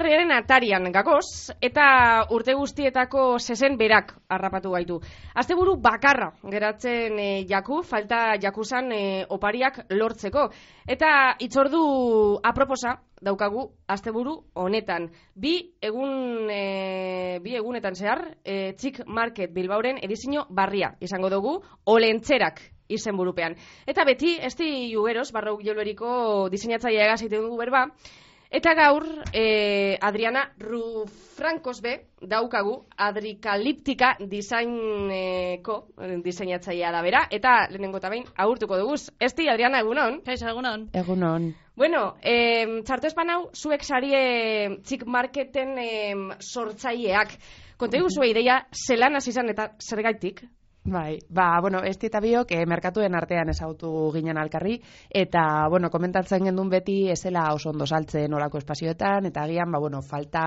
Eguberriaren 0.00 0.30
atarian 0.32 0.86
gagoz, 0.94 1.52
eta 1.60 1.82
urte 2.32 2.54
guztietako 2.56 3.34
sesen 3.36 3.74
berak 3.76 4.14
harrapatu 4.32 4.70
gaitu. 4.72 4.94
Asteburu 5.36 5.74
bakarra 5.76 6.30
geratzen 6.54 7.18
e, 7.20 7.26
jaku, 7.44 7.82
falta 7.84 8.38
jakusan 8.40 8.88
e, 8.96 9.00
opariak 9.28 9.82
lortzeko. 9.92 10.46
Eta 10.88 11.10
itzordu 11.44 11.82
aproposa 12.48 12.94
daukagu 13.20 13.66
asteburu 13.92 14.38
honetan. 14.54 15.10
Bi 15.36 15.52
egun 15.84 16.48
e, 16.48 17.36
bi 17.44 17.58
egunetan 17.60 17.92
zehar, 17.92 18.24
e, 18.40 18.72
Txik 18.80 19.02
Market 19.04 19.52
Bilbauren 19.52 20.00
edizio 20.00 20.46
barria 20.48 20.94
izango 21.04 21.28
dugu, 21.28 21.58
olentzerak 21.84 22.64
izen 22.88 23.20
burupean. 23.20 23.52
Eta 23.84 24.08
beti, 24.08 24.38
esti 24.48 24.88
jugeros, 24.94 25.28
barro 25.36 25.58
jolberiko 25.60 26.48
diseinatzaia 26.48 27.04
egazite 27.04 27.36
dugu 27.36 27.60
berba, 27.60 27.84
Eta 28.50 28.72
gaur, 28.74 29.04
eh, 29.32 29.96
Adriana 30.02 30.40
Rufrankos 30.58 31.76
be, 31.80 31.92
daukagu, 32.20 32.72
adrikaliptika 32.98 34.16
disaineko 34.26 35.76
diseinatzaia 36.24 36.90
da 36.90 37.02
bera, 37.06 37.20
eta 37.30 37.68
lehenengo 37.70 38.00
eta 38.02 38.10
behin, 38.10 38.26
agurtuko 38.34 38.80
dugu. 38.80 38.98
Esti, 39.22 39.46
Adriana, 39.48 39.84
egunon? 39.86 40.18
Kaixo, 40.26 40.48
egunon. 40.50 40.88
Egunon. 40.92 41.52
Bueno, 41.78 42.16
eh, 42.22 42.82
txartu 42.82 43.06
espan 43.06 43.30
hau, 43.30 43.40
zuek 43.54 43.86
sarie 43.86 44.80
txik 44.82 45.06
marketen 45.06 45.78
eh, 45.78 46.14
sortzaileak. 46.40 47.38
Konta 47.78 48.02
zue 48.10 48.28
ideia, 48.34 48.64
zelan 48.74 49.22
izan 49.22 49.54
eta 49.54 49.70
zer 49.78 50.02
gaitik? 50.02 50.42
Bai, 50.82 51.18
ba, 51.28 51.60
bueno, 51.60 51.82
esti 51.84 52.08
eta 52.08 52.22
biok 52.24 52.54
eh, 52.56 52.62
merkatuen 52.64 53.12
artean 53.14 53.50
ezagutu 53.52 54.08
ginen 54.14 54.38
alkarri, 54.40 54.78
eta, 55.12 55.68
bueno, 55.68 55.90
komentatzen 55.92 56.46
gendun 56.48 56.70
beti 56.72 57.10
ezela 57.12 57.42
oso 57.52 57.68
ondo 57.68 57.84
saltzen 57.84 58.32
olako 58.32 58.62
espazioetan, 58.62 59.28
eta 59.28 59.42
agian, 59.44 59.70
ba, 59.70 59.78
bueno, 59.78 60.00
falta 60.00 60.46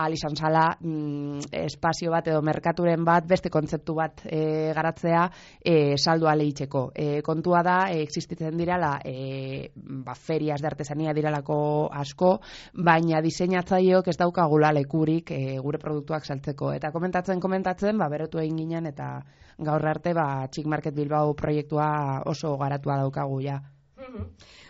al 0.00 0.16
izan 0.16 0.34
zala 0.40 0.64
mm, 0.80 1.52
espazio 1.60 2.10
bat 2.16 2.32
edo 2.32 2.40
merkaturen 2.42 3.04
bat 3.04 3.28
beste 3.28 3.52
kontzeptu 3.52 3.94
bat 4.00 4.24
e, 4.24 4.72
garatzea 4.74 5.28
e, 5.60 5.76
saldu 5.98 6.32
aleitzeko. 6.32 6.86
E, 6.96 7.20
kontua 7.22 7.60
da, 7.62 7.78
e, 7.92 8.00
existitzen 8.02 8.56
dirala, 8.56 8.96
e, 9.04 9.68
ba, 9.76 10.16
ferias 10.16 10.62
de 10.64 10.72
artesania 10.72 11.12
diralako 11.12 11.90
asko, 11.92 12.38
baina 12.72 13.20
diseinatzaileok 13.20 14.08
ez 14.08 14.16
daukagula 14.16 14.72
lekurik 14.72 15.30
e, 15.30 15.58
gure 15.60 15.78
produktuak 15.78 16.24
saltzeko. 16.24 16.72
Eta 16.72 16.90
komentatzen, 16.90 17.36
komentatzen, 17.38 18.00
ba, 18.00 18.08
berotu 18.08 18.40
egin 18.40 18.64
ginen, 18.64 18.88
eta 18.88 19.18
gaur 19.58 19.86
arte 19.86 20.14
ba 20.14 20.48
Chic 20.50 20.66
Market 20.66 20.94
Bilbao 20.94 21.34
proiektua 21.34 22.22
oso 22.26 22.56
garatua 22.58 22.96
daukagu 22.96 23.40
ja. 23.42 23.60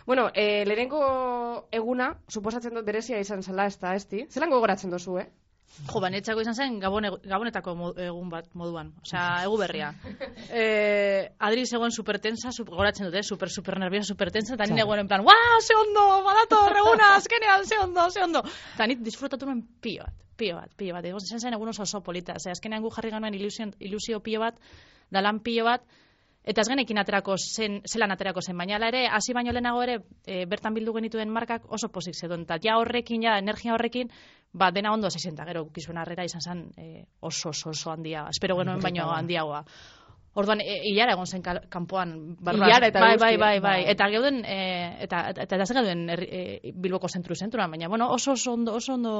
Bueno, 0.05 0.29
eh, 0.33 0.63
lehenengo 0.65 1.67
eguna, 1.71 2.11
suposatzen 2.29 2.75
dut 2.77 2.85
berezia 2.85 3.19
izan 3.19 3.41
zela, 3.43 3.65
ez 3.65 3.79
da, 3.81 3.95
esti? 3.95 4.27
Zelan 4.29 4.53
gogoratzen 4.53 4.93
dozu, 4.93 5.17
eh? 5.17 5.25
Jo, 5.75 5.99
banetzako 5.99 6.41
izan 6.41 6.55
zen 6.55 6.79
gabone, 6.79 7.11
gabonetako 7.23 7.75
egun 8.07 8.29
bat 8.31 8.47
moduan. 8.53 8.93
Osea, 9.03 9.25
egu 9.47 9.57
berria. 9.59 9.91
Eh, 10.49 11.31
Adri 11.47 11.65
zegoen 11.65 11.91
supertensa, 11.91 12.51
super, 12.55 12.77
goratzen 12.79 13.09
dute, 13.09 13.23
super, 13.23 13.51
super 13.51 13.79
nerviosa, 13.79 14.13
supertensa, 14.13 14.55
eta 14.55 14.67
nire 14.71 14.85
en 14.99 15.07
plan, 15.07 15.23
¡Wow, 15.25 15.61
ze 15.61 15.75
ondo, 15.75 16.23
badato, 16.23 16.67
reguna, 16.73 17.15
azkenean, 17.19 17.65
ze 17.65 17.79
ondo, 17.79 18.09
ze 18.09 18.23
ondo. 18.23 18.43
Eta 18.73 18.87
nit 18.87 19.03
disfrutatu 19.03 19.45
nuen 19.45 19.65
pio 19.81 20.03
bat 20.03 20.25
pio 20.35 20.55
bat, 20.57 20.71
pio 20.75 20.93
bat. 20.93 21.05
Egon 21.05 21.23
zen 21.23 21.39
zen 21.39 21.55
egun 21.55 21.71
oso 21.71 21.83
oso 21.83 22.01
polita. 22.03 22.35
Zer, 22.39 22.51
azkenean 22.51 22.83
gu 22.83 22.91
jarri 22.91 23.11
ganoen 23.13 23.37
ilusio, 23.37 23.69
ilusio 23.79 24.19
pio 24.19 24.41
bat, 24.43 24.57
dalan 25.15 25.39
pio 25.39 25.63
bat, 25.63 25.85
eta 26.45 26.61
ez 26.61 26.69
genekin 26.69 26.99
aterako 27.01 27.35
zen, 27.41 27.81
zelan 27.89 28.13
aterako 28.13 28.41
zen, 28.41 28.57
baina 28.57 28.77
ere, 28.87 29.07
hasi 29.09 29.33
baino 29.33 29.51
lehenago 29.51 29.81
ere, 29.83 29.97
e, 30.25 30.45
bertan 30.45 30.73
bildu 30.73 30.93
genituen 30.93 31.31
markak 31.33 31.65
oso 31.73 31.89
pozik 31.89 32.15
zedon. 32.15 32.45
Eta 32.45 32.59
ja 32.61 32.77
horrekin, 32.77 33.23
ja 33.25 33.39
energia 33.41 33.73
horrekin, 33.73 34.11
ba, 34.53 34.71
dena 34.71 34.93
ondo 34.93 35.09
zezenta, 35.09 35.45
gero, 35.45 35.65
kizuen 35.73 35.97
arrera 35.97 36.23
izan 36.23 36.41
zen 36.41 36.65
e, 36.77 37.05
oso, 37.19 37.49
oso, 37.49 37.69
oso 37.73 37.91
handia. 37.91 38.27
Espero 38.29 38.57
genuen 38.61 38.81
baino 38.81 39.09
handiagoa. 39.11 39.63
Orduan, 40.35 40.61
e, 40.61 40.77
ilara 40.91 41.15
egon 41.15 41.27
zen 41.27 41.43
kanpoan. 41.71 42.15
Ilara 42.43 42.91
eta 42.91 43.01
bai, 43.01 43.17
bai, 43.17 43.35
bai, 43.41 43.59
bai. 43.63 43.77
Eta 43.91 44.09
geuden, 44.11 44.43
e, 44.45 44.59
eta, 45.07 45.29
eta, 45.31 45.45
eta, 45.47 45.63
eta, 45.63 46.17
e, 46.21 46.71
bilboko 46.75 47.09
zentru 47.09 47.35
zenturan, 47.35 47.71
baina, 47.71 47.89
bueno, 47.89 48.11
oso, 48.11 48.33
oso 48.33 48.53
ondo, 48.53 48.75
oso 48.75 48.93
ondo, 48.93 49.17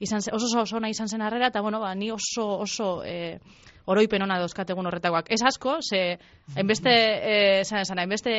izan 0.00 0.20
oso 0.32 0.60
oso 0.60 0.76
ona 0.76 0.90
izan 0.90 1.08
zen 1.08 1.22
harrera, 1.22 1.48
eta 1.48 1.60
bueno, 1.60 1.80
ba, 1.80 1.94
ni 1.94 2.10
oso, 2.10 2.46
oso 2.58 3.02
e, 3.04 3.38
oroipen 3.86 4.22
ona 4.22 4.38
dauzkategun 4.42 4.86
horretakoak. 4.86 5.30
Ez 5.30 5.42
asko, 5.46 5.78
ze, 5.82 6.18
enbeste, 6.56 6.90
e, 6.90 7.64
zan, 7.64 7.84
zan, 7.84 8.02
enbeste 8.02 8.34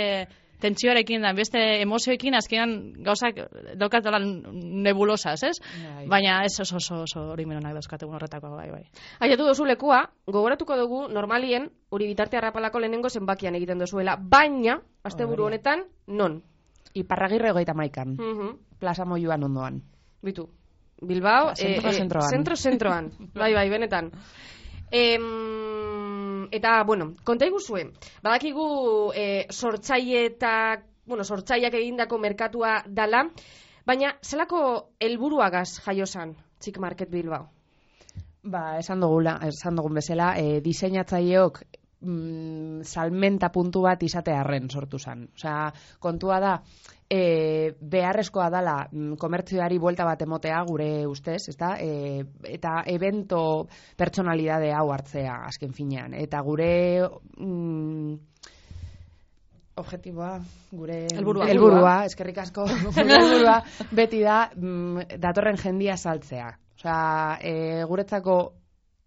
tentsioarekin 0.62 1.22
da, 1.22 1.32
enbeste 1.36 1.62
emozioekin, 1.84 2.36
azkenan 2.38 2.74
gauzak 3.06 3.40
daukatolan 3.78 4.26
nebulosas, 4.84 5.38
ez? 5.46 5.56
Bai. 5.62 6.08
Baina 6.10 6.40
ez 6.46 6.56
oso 6.64 6.80
oso, 6.82 7.04
oso 7.06 7.24
oroipen 7.34 7.60
onak 7.60 7.78
dauzkategun 7.78 8.18
horretakoak, 8.18 8.56
bai, 8.58 8.70
bai. 8.74 8.84
Aiatu 9.20 9.46
dozu 9.46 9.68
lekua, 9.70 10.02
gogoratuko 10.26 10.78
dugu, 10.80 11.06
normalien, 11.14 11.70
uri 11.94 12.10
bitarte 12.10 12.42
harrapalako 12.42 12.82
lehenengo 12.82 13.10
zenbakian 13.10 13.56
egiten 13.56 13.86
dozuela, 13.86 14.18
baina, 14.18 14.80
asteburu 15.04 15.52
honetan, 15.52 15.86
non? 16.08 16.42
Iparragirre 16.98 17.52
goita 17.54 17.74
maikan. 17.78 18.18
Uh 18.18 18.38
-huh. 18.38 18.56
Plaza 18.80 19.06
moioan 19.06 19.44
ondoan. 19.44 19.82
Bitu, 20.24 20.50
Bilbao, 21.02 21.56
zentro, 21.56 21.90
eh, 21.90 21.94
zentroan. 21.94 22.30
Zentro, 22.30 22.56
zentroan. 22.56 23.12
bai, 23.36 23.54
bai, 23.54 23.70
benetan. 23.70 24.12
E, 24.92 25.18
eta, 26.52 26.84
bueno, 26.84 27.14
konta 27.24 27.48
iguzue, 27.48 27.84
badakigu 28.24 28.68
e, 29.16 29.46
sortzaile 29.52 30.26
eta, 30.32 30.52
bueno, 31.06 31.24
sortzaileak 31.24 31.76
egindako 31.80 32.20
merkatua 32.24 32.82
dala, 32.88 33.26
baina 33.88 34.14
zelako 34.24 34.62
helburuagaz 35.00 35.82
jaiosan, 35.86 36.36
txik 36.60 36.80
market 36.80 37.12
Bilbao? 37.12 37.50
Ba, 38.48 38.78
esan 38.80 39.04
dugula, 39.04 39.38
esan 39.44 39.76
dugun 39.76 40.00
bezala, 40.00 40.34
e, 40.40 40.62
diseinatzaileok 40.64 41.62
mm, 42.02 42.84
salmenta 42.84 43.50
puntu 43.54 43.82
bat 43.86 44.04
izate 44.04 44.34
arren 44.36 44.70
sortu 44.70 45.00
zen. 45.00 45.28
Osea, 45.36 45.72
kontua 46.00 46.40
da, 46.44 46.54
e, 47.10 47.74
beharrezkoa 47.80 48.50
dala 48.54 48.78
mm, 48.92 49.18
komertzioari 49.20 49.80
buelta 49.80 50.06
bat 50.06 50.22
emotea 50.22 50.62
gure 50.68 50.90
ustez, 51.08 51.42
ezta? 51.50 51.76
E, 51.80 52.24
eta 52.58 52.82
evento 52.94 53.68
pertsonalidade 53.98 54.72
hau 54.74 54.90
hartzea 54.94 55.42
azken 55.48 55.74
finean. 55.74 56.14
Eta 56.18 56.42
gure 56.46 56.72
mm, 57.38 58.14
objetiboa, 59.78 60.38
gure 60.74 61.04
helburua, 61.14 61.50
helburua, 61.52 61.98
eskerrik 62.10 62.40
asko, 62.46 62.66
helburua 62.98 63.60
beti 63.92 64.24
da 64.26 64.46
mm, 64.54 65.20
datorren 65.22 65.60
jendia 65.62 65.98
saltzea. 65.98 66.54
Osea, 66.78 67.02
e, 67.42 67.84
guretzako 67.90 68.38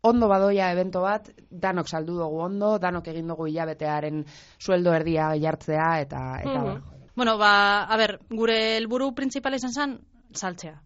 ondo 0.02 0.28
badoia 0.28 0.70
evento 0.72 1.02
bat, 1.04 1.28
danok 1.50 1.88
saldu 1.88 2.16
dugu 2.18 2.40
ondo, 2.46 2.78
danok 2.78 3.08
egin 3.12 3.28
dugu 3.28 3.46
hilabetearen 3.50 4.24
sueldo 4.58 4.94
erdia 4.94 5.34
jartzea, 5.36 5.92
eta... 6.06 6.24
eta 6.40 6.64
mm 6.64 6.96
Bueno, 7.20 7.36
ba, 7.36 7.82
a 7.84 7.96
ber, 7.98 8.14
gure 8.30 8.78
helburu 8.78 9.10
printzipala 9.12 9.58
izan 9.58 9.72
zen, 9.74 9.90
saltzea. 10.32 10.78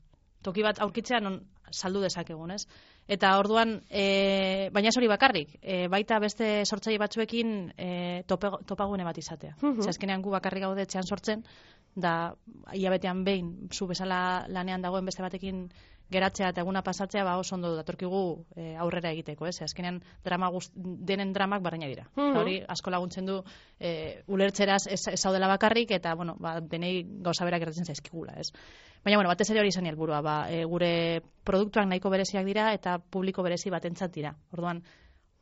Toki 0.42 0.64
bat 0.64 0.80
aurkitzea 0.82 1.20
non 1.22 1.36
saldu 1.70 2.00
dezakegun, 2.02 2.50
ez? 2.50 2.64
Eta 3.06 3.34
orduan, 3.38 3.76
e, 3.90 4.70
baina 4.72 4.88
ez 4.88 4.96
hori 4.96 5.10
bakarrik, 5.10 5.52
e, 5.60 5.86
baita 5.92 6.18
beste 6.18 6.48
sortzaile 6.64 6.98
batzuekin 7.02 7.54
e, 7.76 7.88
tope, 8.26 8.50
topagune 8.66 9.04
bat 9.04 9.18
izatea. 9.18 9.54
Mm 9.60 9.78
-hmm. 9.78 10.22
gu 10.22 10.30
bakarrik 10.30 10.62
gaude 10.62 10.86
txean 10.86 11.06
sortzen, 11.06 11.44
da, 11.94 12.34
iabetean 12.72 13.24
behin, 13.24 13.68
zu 13.70 13.86
bezala 13.86 14.46
lanean 14.48 14.82
dagoen 14.82 15.04
beste 15.04 15.22
batekin 15.22 15.68
geratzea 16.12 16.50
eta 16.52 16.60
eguna 16.60 16.82
pasatzea 16.82 17.24
ba 17.24 17.36
oso 17.38 17.54
ondo 17.56 17.74
datorkigu 17.76 18.22
e, 18.56 18.74
aurrera 18.76 19.10
egiteko, 19.14 19.46
ez? 19.46 19.56
Azkenean 19.62 20.00
drama 20.24 20.50
gust, 20.52 20.72
denen 20.74 21.32
dramak 21.32 21.62
barraina 21.62 21.88
dira. 21.88 22.06
Mm 22.16 22.36
Hori 22.40 22.56
asko 22.68 22.90
laguntzen 22.90 23.26
du 23.26 23.38
e, 23.78 24.22
ulertzeraz 24.26 24.86
ez, 24.90 25.00
ez 25.08 25.22
dela 25.22 25.48
bakarrik 25.48 25.90
eta 25.96 26.14
bueno, 26.14 26.36
ba 26.38 26.58
denei 26.60 27.04
gauza 27.22 27.44
berak 27.44 27.64
gertatzen 27.64 27.88
zaizkigula, 27.88 28.36
ez? 28.38 28.50
Baina 29.04 29.18
bueno, 29.18 29.28
batez 29.28 29.50
ere 29.50 29.60
hori 29.60 29.72
izan 29.72 29.86
helburua, 29.86 30.20
ba 30.24 30.36
e, 30.50 30.64
gure 30.64 31.22
produktuak 31.44 31.88
nahiko 31.88 32.10
bereziak 32.10 32.44
dira 32.44 32.72
eta 32.72 32.98
publiko 32.98 33.42
berezi 33.42 33.70
batentzat 33.70 34.12
dira. 34.12 34.34
Orduan 34.52 34.82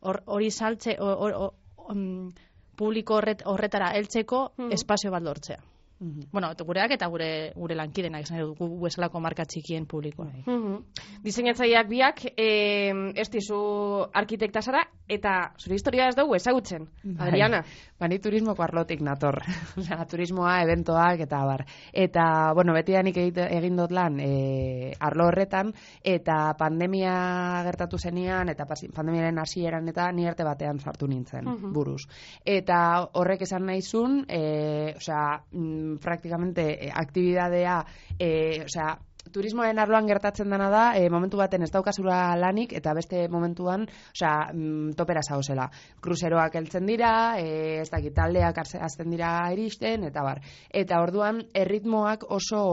hori 0.03 0.51
saltze 0.51 0.97
mm, 0.99 2.29
publiko 2.77 3.21
horret, 3.21 3.45
horretara 3.47 3.93
heltzeko 3.99 4.53
mm 4.57 4.73
espazio 4.79 5.11
bat 5.11 5.23
lortzea. 5.23 5.61
-hmm. 6.03 6.29
Bueno, 6.33 6.53
gureak 6.67 6.91
eta 6.91 7.07
gure 7.07 7.53
gure 7.55 7.75
lankidenak 7.75 8.23
esan 8.23 8.39
dugu 8.39 8.81
bezalako 8.83 9.21
marka 9.21 9.45
txikien 9.45 9.87
publikoa. 9.87 10.27
Mm 10.27 10.43
-hmm. 10.47 10.85
Diseinatzaileak 11.23 11.89
biak, 11.89 12.25
eh, 12.37 12.93
ez 13.15 13.31
dizu 13.31 14.07
arkitekta 14.13 14.63
zara 14.63 14.87
eta 15.09 15.53
zure 15.59 15.75
historia 15.75 16.09
ez 16.09 16.17
dugu 16.17 16.35
ezagutzen. 16.35 16.89
Bai. 17.05 17.29
Adriana, 17.29 17.65
bani 17.99 18.19
turismoko 18.19 18.63
arlotik 18.63 19.01
nator. 19.01 19.43
Osea, 19.79 20.05
turismoa, 20.07 20.63
eventoak 20.63 21.21
eta 21.21 21.45
bar. 21.45 21.65
Eta 21.93 22.53
bueno, 22.55 22.73
beti 22.73 22.93
danik 22.93 23.17
egin 23.17 23.77
dut 23.77 23.93
lan 23.93 24.19
eh, 24.21 24.93
arlo 25.01 25.27
horretan 25.27 25.73
eta 26.03 26.55
pandemia 26.59 27.63
gertatu 27.65 27.99
zenian 27.99 28.49
eta 28.49 28.67
pandemiaren 28.67 29.39
hasieran 29.39 29.89
eta 29.89 30.11
ni 30.13 30.27
arte 30.27 30.45
batean 30.45 30.79
sartu 30.79 31.07
nintzen 31.07 31.45
mhm. 31.45 31.73
buruz. 31.73 32.03
Eta 32.45 33.09
horrek 33.13 33.43
esan 33.43 33.67
naizun, 33.67 34.25
eh, 34.29 34.95
osea, 34.97 35.43
mm, 35.53 35.92
prácticamente 35.99 36.87
eh, 36.87 36.93
actividadea, 36.95 37.85
eh, 38.19 38.63
o 38.65 38.69
sea, 38.69 38.99
turismoaren 39.31 39.79
arloan 39.79 40.09
gertatzen 40.09 40.51
dena 40.51 40.69
da, 40.73 40.83
e, 40.99 41.09
momentu 41.11 41.39
baten 41.39 41.63
ez 41.63 41.71
daukazula 41.71 42.35
lanik, 42.41 42.73
eta 42.79 42.95
beste 42.97 43.29
momentuan, 43.31 43.87
osea, 44.17 44.53
mm, 44.53 44.97
topera 44.99 45.23
zauzela. 45.23 45.69
Kruzeroak 46.01 46.57
heltzen 46.57 46.87
dira, 46.87 47.39
e, 47.39 47.81
ez 47.83 47.91
dakit, 47.91 48.15
taldeak 48.15 48.59
hasten 48.59 49.11
dira 49.11 49.53
iristen, 49.53 50.05
eta 50.05 50.23
bar. 50.23 50.43
Eta 50.71 51.01
orduan, 51.03 51.45
erritmoak 51.55 52.27
oso 52.31 52.65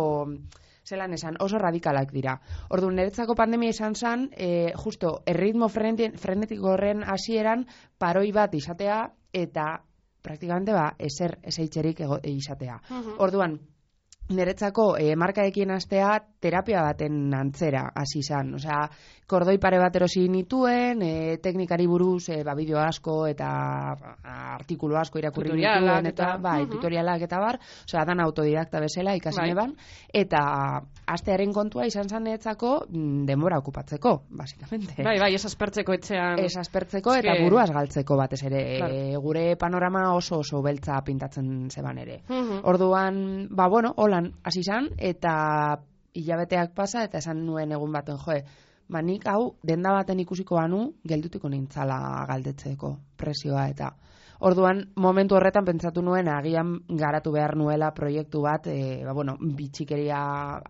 zelan 0.89 1.13
esan, 1.13 1.35
oso 1.39 1.59
radikalak 1.61 2.11
dira. 2.11 2.39
Orduan, 2.69 2.95
niretzako 2.95 3.35
pandemia 3.35 3.69
izan 3.69 3.93
zen, 3.95 4.29
e, 4.33 4.73
justo, 4.75 5.19
erritmo 5.25 5.69
frenetiko 5.69 6.73
horren 6.73 7.03
hasieran 7.03 7.67
paroi 7.99 8.31
bat 8.31 8.55
izatea, 8.55 9.03
eta 9.33 9.83
praktikamente 10.21 10.73
ba, 10.73 10.93
ezer 10.99 11.37
eseitzerik 11.43 12.01
ego, 12.05 12.19
izatea. 12.23 12.79
Orduan, 13.17 13.59
niretzako 14.29 14.95
e, 14.97 15.15
markaekin 15.17 15.71
astea 15.71 16.19
terapia 16.39 16.83
baten 16.85 17.33
antzera 17.33 17.87
hasi 17.95 18.19
izan. 18.21 18.53
Osea, 18.55 18.83
kordoi 19.29 19.57
pare 19.61 19.77
bat 19.81 19.95
erosi 19.95 20.27
nituen, 20.29 21.01
e, 21.01 21.37
teknikari 21.41 21.85
buruz 21.87 22.29
e, 22.29 22.43
ba, 22.45 22.53
bideo 22.57 22.79
asko 22.81 23.25
eta 23.29 23.49
artikulu 24.55 24.97
asko 24.97 25.19
irakurri 25.19 25.51
nituen, 25.57 26.05
eta, 26.05 26.23
eta- 26.33 26.37
bai, 26.37 26.61
Mhm. 26.63 26.69
tutorialak 26.71 27.21
eta 27.21 27.39
bar, 27.39 27.59
osea, 27.85 28.05
dan 28.05 28.19
autodidakta 28.21 28.79
bezala 28.79 29.15
ikasi 29.15 29.39
Bai. 29.39 29.47
neban, 29.49 29.75
eta 30.13 30.81
astearen 31.07 31.51
kontua 31.53 31.85
izan 31.85 32.09
zan 32.09 32.23
niretzako 32.23 32.85
mm, 32.89 33.25
denbora 33.25 33.57
okupatzeko, 33.59 34.23
basikamente. 34.29 35.03
Bai, 35.03 35.19
bai, 35.19 35.33
ez 35.35 35.45
aspertzeko 35.45 35.93
etxean. 35.93 36.39
Ez 36.39 36.55
aspertzeko 36.57 37.13
eta 37.15 37.33
Eske- 37.33 37.43
buruaz 37.43 37.71
galtzeko 37.71 38.15
batez 38.17 38.43
ere. 38.43 38.77
Claro. 38.77 38.93
E, 38.93 39.17
gure 39.17 39.55
panorama 39.57 40.13
oso 40.15 40.39
oso 40.39 40.61
beltza 40.61 41.01
pintatzen 41.03 41.69
zeban 41.69 41.97
ere. 41.97 42.21
Mhm. 42.29 42.61
Orduan, 42.63 43.47
ba 43.49 43.67
bueno, 43.67 43.93
holan 44.19 44.33
hasi 44.43 44.59
izan 44.59 44.89
eta 44.97 45.79
hilabeteak 46.13 46.73
pasa 46.75 47.03
eta 47.03 47.19
esan 47.19 47.45
nuen 47.45 47.71
egun 47.71 47.91
baten 47.91 48.17
joe, 48.17 48.43
ba 48.89 49.01
nik 49.01 49.25
hau 49.27 49.55
denda 49.63 49.93
baten 49.93 50.19
ikusiko 50.19 50.55
banu 50.55 50.93
geldutuko 51.07 51.49
nintzala 51.49 52.25
galdetzeko 52.27 52.97
presioa 53.17 53.69
eta 53.69 53.95
Orduan, 54.39 54.85
momentu 54.95 55.35
horretan 55.35 55.65
pentsatu 55.67 55.99
nuen 56.01 56.29
agian 56.31 56.77
garatu 56.87 57.33
behar 57.33 57.57
nuela 57.59 57.89
proiektu 57.91 58.39
bat, 58.39 58.67
e, 58.71 59.03
ba, 59.03 59.11
bueno, 59.11 59.33
bitxikeria 59.35 60.21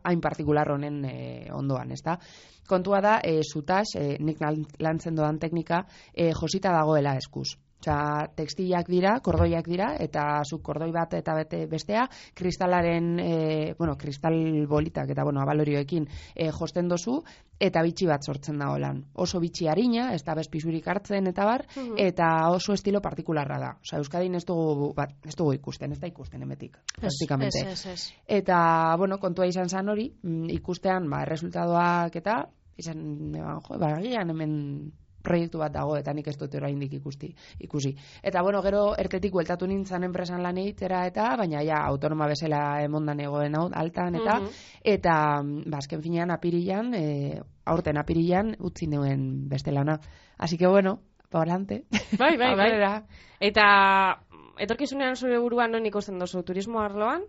hain 0.10 0.20
partikular 0.20 0.72
honen 0.74 1.06
e, 1.06 1.14
ondoan, 1.54 1.92
ezta? 1.92 2.18
Kontua 2.66 2.98
da, 3.00 3.20
e, 3.22 3.44
zutax, 3.46 3.94
e, 3.94 4.18
nik 4.26 4.42
lan- 4.42 4.66
lantzen 4.80 5.14
doan 5.14 5.38
teknika, 5.38 5.84
e, 6.16 6.32
josita 6.34 6.74
dagoela 6.74 7.14
eskuz. 7.22 7.60
Osea, 7.80 8.28
tekstilak 8.36 8.90
dira, 8.92 9.14
kordoiak 9.24 9.68
dira, 9.72 9.94
eta 10.04 10.42
zuk 10.44 10.62
kordoi 10.68 10.90
bat 10.92 11.14
eta 11.16 11.34
bete 11.38 11.62
bestea, 11.72 12.10
kristalaren, 12.36 13.20
e, 13.20 13.74
bueno, 13.80 13.96
kristal 13.98 14.36
bolitak 14.68 15.10
eta, 15.10 15.24
bueno, 15.24 15.40
abalorioekin 15.42 16.08
e, 16.36 16.50
josten 16.52 16.90
dozu, 16.90 17.22
eta 17.60 17.82
bitxi 17.84 18.06
bat 18.08 18.24
sortzen 18.24 18.60
da 18.60 18.70
holan. 18.74 19.06
Oso 19.16 19.40
bitxi 19.40 19.70
harina, 19.72 20.10
ez 20.14 20.24
da 20.28 20.36
bezpisurik 20.36 20.88
hartzen 20.88 21.28
eta 21.28 21.46
bar, 21.46 21.66
Mhm. 21.76 21.96
eta 21.98 22.50
oso 22.52 22.74
estilo 22.74 23.02
partikularra 23.02 23.60
da. 23.60 23.72
Osea, 23.82 24.00
Euskadin 24.00 24.36
ez 24.36 24.46
dugu, 24.46 24.94
bat, 24.94 25.16
ez 25.26 25.36
dugu 25.36 25.54
ikusten, 25.54 25.92
ez 25.94 26.00
da 26.00 26.08
ikusten 26.08 26.42
emetik, 26.44 26.78
praktikamente. 27.00 27.60
Ez, 27.60 27.86
ez, 27.86 27.94
ez. 27.94 28.14
Eta, 28.28 28.96
bueno, 28.98 29.20
kontua 29.20 29.48
izan 29.48 29.70
zan 29.70 29.88
hori, 29.90 30.12
mm, 30.22 30.50
ikustean, 30.50 31.10
ba, 31.10 31.24
resultadoak 31.26 32.16
eta, 32.16 32.50
izan, 32.78 33.36
eban, 33.36 33.62
jo, 33.62 33.78
ba, 33.80 33.96
hemen 34.00 34.92
proiektu 35.24 35.60
bat 35.60 35.74
dago, 35.74 35.98
eta 35.98 36.14
nik 36.14 36.28
ez 36.28 36.38
dut 36.38 36.56
oraindik 36.56 36.94
ikusti, 36.94 37.34
ikusi. 37.60 37.96
Eta, 38.24 38.42
bueno, 38.42 38.62
gero, 38.62 38.96
ertetik 38.98 39.34
bueltatu 39.34 39.68
nintzen 39.68 40.04
enpresan 40.08 40.44
lan 40.44 40.58
egitera 40.58 41.06
eta, 41.08 41.36
baina 41.38 41.64
ja, 41.66 41.84
autonoma 41.88 42.28
bezala 42.28 42.82
emondan 42.84 43.20
egoen 43.20 43.56
hau, 43.56 43.70
altan, 43.74 44.16
eta, 44.16 44.40
Mhm. 44.40 44.50
eta, 44.84 45.42
mm, 45.44 45.64
ba, 45.70 45.80
finean, 46.02 46.32
apirilan, 46.32 46.94
e, 46.94 47.42
aurten 47.66 47.98
apirilan, 47.98 48.56
utzi 48.60 48.88
neuen 48.88 49.50
beste 49.50 49.72
lana. 49.72 50.00
Así 50.38 50.58
que, 50.58 50.68
bueno, 50.68 51.02
pa 51.30 51.42
adelante. 51.42 51.86
Bai, 52.18 52.38
bai, 52.38 52.56
bai. 52.58 53.04
Eta 53.40 54.20
etorkizunean 54.60 55.16
zure 55.16 55.38
buruan 55.40 55.72
non 55.72 55.86
ikusten 55.86 56.20
duzu 56.20 56.44
turismo 56.44 56.82
arloan, 56.82 57.24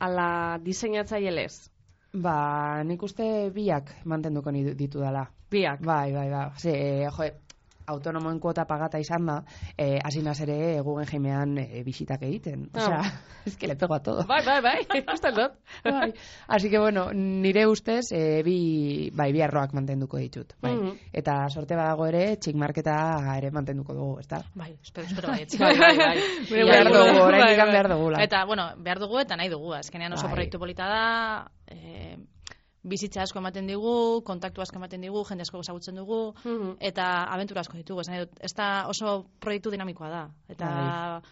ala 0.00 0.58
diseinatzaile 0.62 1.30
lez. 1.30 1.70
Ba, 2.12 2.82
nik 2.84 3.02
uste 3.02 3.50
biak 3.54 3.92
mantenduko 4.04 4.50
ditu 4.52 4.98
dala. 4.98 5.30
Biak. 5.50 5.80
Bai, 5.84 6.12
bai, 6.12 6.28
bai. 6.30 6.48
Ze, 6.58 6.72
jo, 7.10 7.30
autonomoen 7.90 8.38
kuota 8.40 8.64
pagata 8.68 9.00
izan 9.02 9.26
da, 9.26 9.36
eh, 9.78 9.98
hasi 10.04 10.22
naz 10.22 10.38
ere 10.44 10.80
Guggenheimean 10.86 11.56
eh, 11.58 11.82
bisitak 11.86 12.22
egiten. 12.22 12.68
Ah. 12.74 12.82
Osea, 12.84 13.00
es 13.46 13.56
que 13.56 13.66
le 13.66 13.76
pego 13.76 13.94
a 13.94 14.00
todo. 14.02 14.24
Bai, 14.28 14.44
bai, 14.46 14.60
bai, 14.62 14.76
ikusten 15.00 15.34
dut. 15.34 15.56
Bai. 15.84 16.12
Así 16.48 16.70
que, 16.70 16.78
bueno, 16.78 17.08
nire 17.12 17.66
ustez, 17.66 18.12
eh, 18.12 18.42
bi, 18.44 19.10
bai, 19.14 19.32
bi 19.32 19.42
arroak 19.42 19.74
mantenduko 19.74 20.18
ditut. 20.18 20.54
Bai. 20.62 20.74
Mhm. 20.76 20.96
Eta 21.12 21.36
sorte 21.50 21.76
badago 21.76 22.06
ere, 22.06 22.36
txik 22.36 22.56
marketa 22.56 22.96
ere 23.36 23.50
mantenduko 23.50 23.94
dugu, 23.94 24.18
ezta? 24.20 24.42
Bai, 24.54 24.72
espero, 24.82 25.06
espero 25.06 25.28
baietz. 25.34 25.58
Bai, 25.58 25.76
bai, 25.78 25.96
bai. 25.96 26.18
Behar 26.50 26.84
Bai, 26.84 26.92
dugu, 26.92 27.06
bai, 27.06 27.22
oraindik 27.26 27.64
bai. 27.64 27.70
behar 27.72 27.88
dugula. 27.96 28.22
Eta, 28.24 28.44
bueno, 28.46 28.70
behar 28.78 29.02
dugu 29.02 29.18
eta 29.24 29.36
nahi 29.40 29.50
dugu. 29.50 29.74
Azkenean 29.74 30.12
oso 30.12 30.28
Bai. 30.28 30.34
proiektu 30.34 30.58
polita 30.62 30.86
da, 30.86 31.50
e, 31.66 32.16
bizitza 32.82 33.22
asko 33.22 33.38
ematen 33.38 33.66
digu, 33.66 34.22
kontaktu 34.24 34.62
asko 34.62 34.76
ematen 34.76 35.00
digu, 35.00 35.24
jende 35.28 35.42
asko 35.42 35.60
ezagutzen 35.60 35.96
dugu, 35.96 36.34
Mhm. 36.44 36.76
eta 36.80 37.24
abentura 37.24 37.60
asko 37.60 37.76
ditugu. 37.76 38.00
Esan 38.00 38.18
dut, 38.18 38.30
ez 38.40 38.54
da 38.54 38.86
oso 38.88 39.26
proiektu 39.40 39.70
dinamikoa 39.70 40.08
da. 40.08 40.30
Eta 40.48 40.66
Bai. 40.66 41.30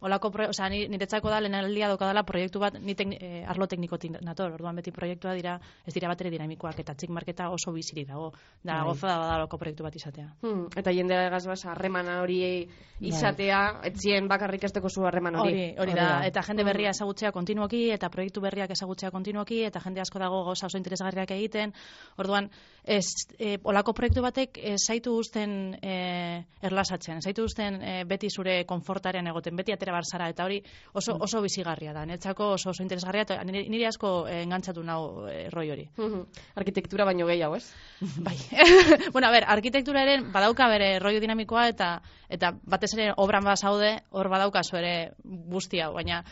Olako, 0.00 0.30
osea, 0.48 0.68
ni- 0.68 0.88
niretzako 0.88 1.28
da, 1.28 1.40
lehen 1.40 1.54
aldia 1.54 1.88
daukadala 1.88 2.22
proiektu 2.24 2.58
bat, 2.60 2.78
ni 2.80 2.94
tekni, 2.94 3.18
eh, 3.20 3.44
arlo 3.46 3.66
teknikotik 3.66 4.20
nator, 4.22 4.52
orduan 4.52 4.76
beti 4.76 4.90
proiektua 4.92 5.34
dira, 5.34 5.58
ez 5.86 5.92
dira 5.94 6.08
batere 6.08 6.30
dinamikoak, 6.30 6.78
eta 6.80 6.94
txik 6.94 7.10
marketa 7.10 7.50
oso 7.50 7.72
bizirik 7.72 8.08
dago. 8.08 8.32
Da, 8.62 8.78
Bai. 8.80 8.84
goza 8.88 9.06
da 9.08 9.18
badalako 9.18 9.58
proiektu 9.58 9.82
bat 9.84 9.96
izatea. 9.96 10.28
Hmm, 10.42 10.66
Eta 10.76 10.90
jendea 10.92 11.28
gazbaz 11.30 11.64
harremana 11.66 12.20
hori 12.22 12.68
izatea, 13.00 13.80
etzien 13.84 14.28
bakarrik 14.28 14.64
ez 14.64 14.72
zu 14.72 15.04
harreman 15.04 15.36
hori. 15.36 15.52
Hori, 15.52 15.74
hori 15.78 15.94
da, 15.94 16.04
da. 16.20 16.26
eta 16.26 16.42
jende 16.42 16.64
berria 16.64 16.90
ezagutzea 16.90 17.32
kontinuoki, 17.32 17.90
eta 17.90 18.08
proiektu 18.08 18.40
berriak 18.40 18.70
ezagutzea 18.70 19.10
kontinuoki, 19.10 19.62
eta 19.64 19.80
jende 19.80 20.00
asko 20.00 20.18
dago 20.18 20.44
gauza 20.44 20.66
oso 20.66 20.78
interesgarriak 20.78 21.30
egiten. 21.30 21.72
Orduan, 22.16 22.50
ez, 22.84 23.04
e, 23.38 23.58
olako 23.64 23.92
proiektu 23.92 24.22
batek 24.22 24.58
ez 24.62 24.78
zaitu 24.86 25.14
uzten 25.18 25.74
e, 25.82 26.44
erlasatzen, 26.62 27.20
zaitu 27.20 27.44
uzten 27.44 27.80
e, 27.82 28.04
beti 28.04 28.28
zure 28.30 28.64
konfortaren 28.64 29.26
egoten, 29.26 29.56
beti 29.56 29.72
atera 29.72 29.89
bar 29.92 30.04
zara, 30.04 30.28
eta 30.32 30.44
hori 30.44 30.60
oso, 30.92 31.16
oso 31.20 31.42
bizigarria 31.42 31.92
da, 31.92 32.04
netzako 32.06 32.52
oso, 32.56 32.70
oso 32.70 32.82
interesgarria, 32.82 33.22
eta 33.22 33.38
nire, 33.44 33.86
asko 33.86 34.26
e, 34.28 34.42
engantzatu 34.44 34.82
nau 34.86 35.26
e, 35.28 35.48
roi 35.50 35.70
hori. 35.70 35.88
Mhm. 35.96 36.26
Arkitektura 36.56 37.04
baino 37.04 37.26
gehiago, 37.26 37.56
ez? 37.56 37.66
Bai. 38.26 38.36
bueno, 39.14 39.28
a 39.28 39.30
ber, 39.30 39.48
arkitekturaren 39.48 40.30
badauka 40.32 40.68
bere 40.68 40.98
rollo 40.98 41.20
dinamikoa 41.20 41.68
eta 41.68 41.90
eta 42.28 42.52
batez 42.62 42.92
ere 42.94 43.10
obran 43.16 43.44
bazaude, 43.44 43.96
hor 44.10 44.28
badaukazu 44.30 44.78
ere 44.78 44.94
guzti 45.24 45.80
hau, 45.80 45.92
baina 45.94 46.22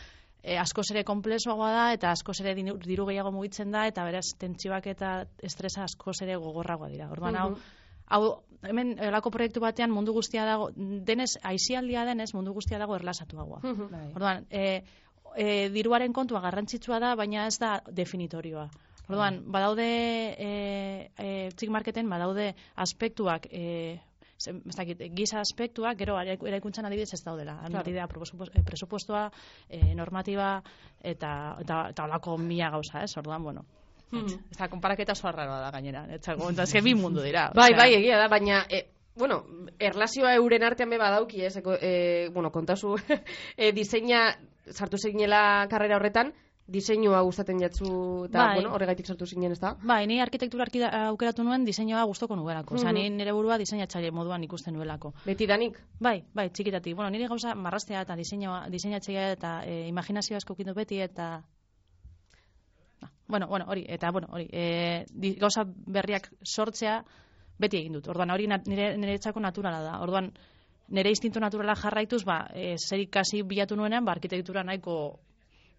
e, 0.43 0.57
askoz 0.57 0.87
ere 0.93 1.03
konplexuagoa 1.07 1.71
da 1.75 1.85
eta 1.95 2.13
askoz 2.15 2.39
ere 2.43 2.55
diru 2.55 3.07
gehiago 3.09 3.31
mugitzen 3.35 3.71
da 3.75 3.85
eta 3.89 4.05
beraz 4.07 4.27
tentsioak 4.39 4.87
eta 4.93 5.11
estresa 5.43 5.83
askoz 5.83 6.19
ere 6.23 6.39
gogorragoa 6.39 6.89
dira. 6.89 7.09
Orduan 7.11 7.35
hau 7.35 7.49
Mhm. 7.51 7.78
Hau 8.09 8.43
hemen 8.67 8.97
elako 8.99 9.31
proiektu 9.31 9.61
batean 9.63 9.91
mundu 9.91 10.13
guztia 10.13 10.43
dago, 10.45 10.69
denez 10.75 11.37
aisialdia 11.43 12.03
denez 12.05 12.33
mundu 12.35 12.53
guztia 12.53 12.79
dago 12.81 12.95
erlasatuagoa. 12.97 13.61
Bai. 13.63 14.11
Orduan, 14.15 14.45
e, 14.49 14.83
e, 15.37 15.69
diruaren 15.71 16.13
kontua 16.13 16.41
garrantzitsua 16.43 16.99
da, 16.99 17.15
baina 17.15 17.47
ez 17.47 17.57
da 17.59 17.79
definitorioa. 17.87 18.67
Orduan, 19.09 19.39
badaude 19.49 19.87
e, 20.37 20.49
e, 21.17 21.49
txik 21.57 21.71
marketen, 21.73 22.09
badaude 22.11 22.51
aspektuak, 22.75 23.47
e, 23.49 23.99
ez 24.39 24.75
dakit, 24.77 25.01
giza 25.17 25.39
aspektuak, 25.41 25.97
gero 25.97 26.15
eraiku- 26.21 26.47
eraikuntzan 26.47 26.85
adibidez 26.85 27.13
ez 27.13 27.23
daudela. 27.25 27.57
Claro. 27.67 27.89
Eh, 28.53 28.63
presupuestoa, 28.63 29.31
e, 29.67 29.95
normatiba, 29.95 30.61
eta, 31.01 31.57
eta, 31.59 31.89
eta 31.89 32.05
olako 32.05 32.37
mila 32.37 32.69
gauza, 32.69 33.03
ez? 33.03 33.17
Orduan, 33.17 33.43
bueno, 33.43 33.65
Ez 34.11 34.57
da, 34.57 34.67
konparaketa 34.69 35.13
oso 35.13 35.27
arraroa 35.27 35.59
da 35.61 35.71
gainera. 35.71 36.05
Eta 36.15 36.35
eske 36.63 36.81
bi 36.81 36.95
mundu 36.95 37.21
dira. 37.21 37.51
Bai, 37.55 37.73
bai, 37.77 37.93
egia 37.93 38.17
da, 38.17 38.27
baina, 38.27 38.65
e, 38.69 38.87
bueno, 39.15 39.43
erlazioa 39.79 40.33
euren 40.35 40.63
artean 40.63 40.89
be 40.89 40.97
badauki, 40.97 41.43
ez, 41.45 41.55
e, 41.81 42.29
bueno, 42.33 42.51
kontazu, 42.51 42.95
e, 43.57 43.71
diseina, 43.71 44.37
sartu 44.71 44.97
zeinela 44.97 45.67
karrera 45.69 45.97
horretan, 45.97 46.33
diseinua 46.69 47.21
gustatzen 47.25 47.59
jatzu, 47.59 48.25
eta, 48.29 48.43
Bai. 48.43 48.55
bueno, 48.59 48.73
horregaitik 48.75 49.07
sartu 49.09 49.25
zinen, 49.25 49.51
ez 49.51 49.59
da? 49.59 49.71
Bai, 49.81 50.05
ni 50.07 50.19
arkitektura 50.21 50.63
arkida, 50.67 50.89
aukeratu 51.09 51.43
nuen 51.43 51.65
diseinua 51.65 52.03
gustoko 52.05 52.35
nuelako. 52.37 52.75
Osea, 52.75 52.91
Mhm. 52.91 52.95
ni 52.95 53.09
nire 53.09 53.31
burua 53.33 53.57
diseinatzaile 53.57 54.11
moduan 54.11 54.43
ikusten 54.43 54.75
nuelako. 54.75 55.13
Beti 55.25 55.47
danik. 55.47 55.79
Bai, 55.99 56.23
bai, 56.33 56.49
txikitatik. 56.49 56.95
Bueno, 56.95 57.09
nire 57.09 57.27
gauza 57.27 57.55
marrastea 57.55 58.01
eta 58.01 58.15
diseinua, 58.15 58.67
diseinatzailea 58.69 59.31
eta 59.31 59.63
e, 59.65 59.87
imaginazioa 59.87 60.37
asko 60.37 60.55
beti 60.55 61.01
eta 61.01 61.43
bueno, 63.29 63.47
bueno, 63.47 63.65
hori, 63.69 63.85
eta 63.87 64.11
bueno, 64.11 64.27
hori, 64.31 64.47
e, 64.51 65.05
gauza 65.39 65.63
berriak 65.65 66.31
sortzea 66.43 67.03
beti 67.59 67.77
egin 67.83 67.93
dut. 67.99 68.07
Orduan, 68.09 68.31
hori 68.33 68.47
nire 68.47 68.95
niretzako 68.97 69.39
naturala 69.39 69.81
da. 69.85 69.99
Orduan, 70.01 70.31
nire 70.89 71.09
instinto 71.13 71.39
naturala 71.39 71.75
jarraituz, 71.77 72.23
ba, 72.25 72.47
e, 72.53 72.75
zer 72.77 72.99
ikasi 73.05 73.43
bilatu 73.43 73.75
nuenean, 73.77 74.05
ba, 74.05 74.11
arkitektura 74.17 74.63
nahiko 74.63 75.19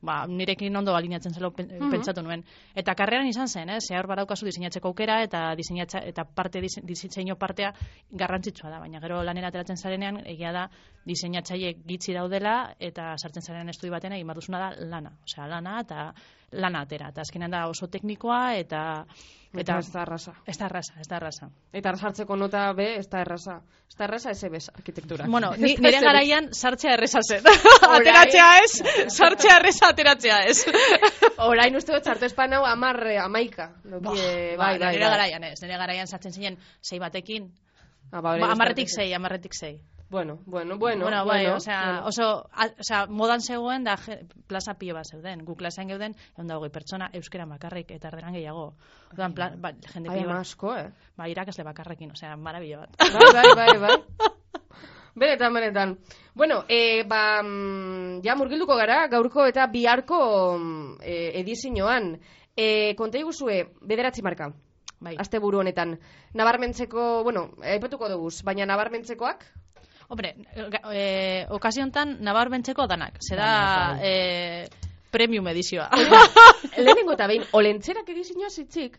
ba, 0.03 0.23
nirekin 0.27 0.77
ondo 0.77 0.95
alineatzen 0.97 1.35
zelo 1.37 1.51
pen- 1.53 1.69
pentsatu 1.91 2.23
nuen. 2.25 2.41
Eta 2.75 2.95
karreran 2.97 3.27
izan 3.29 3.49
zen, 3.49 3.69
eh? 3.69 3.81
zehar 3.85 4.07
badaukazu 4.09 4.47
diseinatzeko 4.49 4.89
aukera 4.89 5.19
eta 5.27 5.43
diseinatza, 5.59 6.01
eta 6.09 6.25
parte 6.25 6.63
dise- 6.65 6.81
diseinu 6.89 7.37
partea 7.37 7.75
garrantzitsua 8.11 8.71
da, 8.71 8.79
baina 8.81 9.01
gero 9.01 9.23
lanera 9.23 9.49
ateratzen 9.53 9.77
zarenean 9.77 10.23
egia 10.25 10.53
da 10.57 10.63
diseinatzaile 11.05 11.75
gitzi 11.85 12.15
daudela 12.17 12.75
eta 12.79 13.15
sartzen 13.19 13.43
zaren 13.43 13.69
estudi 13.69 13.91
baten 13.93 14.13
egin 14.17 14.27
baduzuna 14.33 14.59
da 14.59 14.71
lana. 14.87 15.13
Osea, 15.29 15.47
lana 15.49 15.81
eta 15.85 16.13
lana 16.53 16.81
atera. 16.87 17.09
Eta 17.09 17.21
azkenean 17.23 17.51
da 17.51 17.67
oso 17.69 17.87
teknikoa 17.89 18.55
eta 18.57 19.05
Eta 19.53 19.79
ez 19.83 19.89
da 19.91 20.03
erraza. 20.03 20.33
ez 20.47 20.57
da 20.59 20.67
erraza, 20.67 20.93
ez 21.01 21.09
da 21.11 21.17
erraza. 21.17 21.49
Eta 21.73 21.93
sartzeko 21.97 22.37
nota 22.37 22.73
be, 22.73 22.85
ez 23.01 23.09
da 23.11 23.21
erraza. 23.25 23.57
Ez 23.91 23.97
da 23.99 24.05
erraza 24.05 24.31
ez 24.31 24.45
ebes 24.47 24.69
arkitektura. 24.71 25.25
Bueno, 25.27 25.51
ni, 25.59 25.75
nire 25.75 26.01
garaian 26.05 26.53
sartzea 26.55 26.93
erreza 26.95 27.19
zen. 27.27 27.43
ateratzea 27.97 28.47
ez, 28.63 28.71
sartzea 29.11 29.57
erreza 29.59 29.89
ateratzea 29.91 30.39
ez. 30.53 30.61
Orain 31.51 31.75
uste 31.77 31.93
dut 31.97 32.05
sartu 32.07 32.29
espan 32.31 32.55
hau 32.55 32.63
amar, 32.65 33.03
eh, 33.11 33.19
amaika. 33.19 33.73
Nokie, 33.85 34.55
Ba, 34.57 34.69
bai, 34.69 34.79
bai, 34.79 34.93
nire 34.95 35.05
bai. 35.09 35.15
garaian 35.17 35.45
ez, 35.51 35.57
nire 35.63 35.77
garaian 35.83 36.07
sartzen 36.07 36.33
zinen 36.33 36.59
sei 36.81 37.01
batekin. 37.03 37.51
Ah, 38.13 38.21
ba, 38.21 38.37
Ba, 38.39 38.53
amarretik 38.53 38.89
sei, 38.89 39.13
amarretik 39.15 39.55
sei. 39.55 39.81
Bueno, 40.11 40.41
bueno, 40.45 40.77
bueno. 40.77 41.05
bueno, 41.05 41.25
bai, 41.25 41.45
bueno, 41.45 41.57
osea, 41.59 41.85
bueno. 41.85 42.07
oso, 42.07 42.49
a, 42.53 42.67
osea, 42.81 43.07
modan 43.07 43.41
zegoen 43.41 43.85
da 43.85 43.97
je- 43.97 44.27
plaza 44.49 44.75
pilo 44.75 44.95
bat 44.95 45.07
zeuden. 45.07 45.45
Gu 45.45 45.55
klasean 45.55 45.87
geuden, 45.89 46.17
egon 46.35 46.49
da 46.49 46.57
hogei 46.59 46.71
pertsona, 46.75 47.11
euskera 47.15 47.47
bakarrik, 47.47 47.93
eta 47.95 48.09
erderan 48.09 48.35
gehiago. 48.35 48.75
Orduan, 49.13 49.35
pla, 49.35 49.53
ba, 49.57 49.71
jende 49.93 50.11
Ai, 50.11 50.17
pilo 50.19 50.33
bat, 50.33 50.41
asko, 50.41 50.75
eh? 50.77 50.89
ba, 51.17 51.29
irakasle 51.31 51.63
bakarrekin, 51.65 52.11
osea, 52.11 52.35
marabilo 52.37 52.81
bat. 52.81 52.97
bai, 52.99 53.31
bai, 53.55 53.55
bai, 53.55 53.79
bai. 53.79 53.97
Benetan, 55.15 55.53
benetan. 55.55 55.99
Bueno, 56.35 56.65
e, 56.69 57.05
ba, 57.07 57.43
mm, 57.43 58.21
ja 58.25 58.35
murgilduko 58.39 58.77
gara, 58.77 59.07
gaurko 59.09 59.47
eta 59.47 59.67
biharko 59.67 60.59
e, 61.03 61.39
edizioan. 61.41 62.17
E, 62.57 62.95
konta 62.97 63.19
iguzue, 63.19 63.75
bederatzi 63.81 64.23
marka, 64.23 64.51
Bai. 65.01 65.15
asteburu 65.19 65.61
honetan. 65.61 65.99
Nabarmentzeko, 66.35 67.23
bueno, 67.25 67.51
aipatuko 67.63 68.09
dugu, 68.09 68.31
baina 68.45 68.67
nabarmentzekoak? 68.67 69.45
Hombre, 70.11 70.35
ga- 70.75 70.81
eh, 70.93 71.47
okasiontan 71.55 72.17
nabarmentzeko 72.27 72.87
danak. 72.91 73.21
Zera 73.23 73.45
Danak, 73.47 74.01
bai. 74.01 74.09
eh, 74.11 74.69
premium 75.15 75.47
edizioa. 75.53 75.87
Lehenengo 76.77 77.15
eta 77.15 77.29
behin, 77.31 77.45
olentzerak 77.53 78.09
edizioa 78.11 78.51
zitzik? 78.51 78.99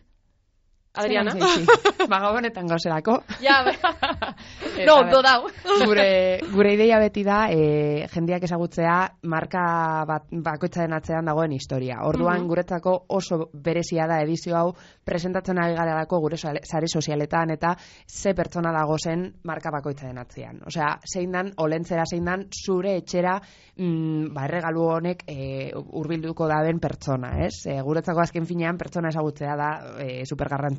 Adriana? 0.94 1.32
Zelan 1.32 1.48
zeitzi? 1.56 2.08
Ba, 2.12 2.20
gabonetan 2.20 2.68
gauzerako. 2.68 3.20
Ja, 3.42 3.62
Eta 4.78 4.86
no, 4.88 4.96
do 5.12 5.22
dau. 5.24 5.48
gure, 5.86 6.40
gure 6.52 6.74
ideia 6.76 6.98
beti 7.00 7.24
da 7.24 7.46
e, 7.52 8.08
jendeak 8.12 8.44
ezagutzea 8.44 8.96
marka 9.32 9.62
bat, 10.10 10.26
bakoitzaren 10.32 10.94
atzean 10.98 11.26
dagoen 11.26 11.52
historia. 11.56 12.02
Orduan 12.08 12.42
Mhm. 12.42 12.48
guretzako 12.48 12.96
oso 13.10 13.50
berezia 13.54 14.08
da 14.08 14.22
edizio 14.24 14.56
hau 14.58 14.74
presentatzen 15.06 15.60
ari 15.62 15.76
garelako 15.76 16.20
gure 16.20 16.38
sare 16.38 16.88
sozialetan 16.88 17.52
eta 17.52 17.76
ze 18.08 18.34
pertsona 18.34 18.72
dago 18.72 18.98
zen 18.98 19.34
marka 19.44 19.72
bakoitzaren 19.72 20.18
atzean. 20.18 20.60
Osea, 20.68 20.98
zein 21.06 21.32
dan, 21.32 21.52
olentzera 21.58 22.04
zein 22.10 22.26
dan, 22.26 22.48
zure 22.66 22.98
etxera 22.98 23.38
mm, 23.78 24.34
ba, 24.34 24.46
erregalu 24.46 24.88
honek 24.98 25.24
e, 25.28 25.72
urbilduko 25.76 26.48
daben 26.48 26.80
pertsona, 26.80 27.34
ez? 27.46 27.66
E, 27.68 27.80
guretzako 27.82 28.22
azken 28.26 28.46
finean 28.46 28.78
pertsona 28.78 29.10
ezagutzea 29.14 29.56
da 29.56 29.70
e, 30.02 30.22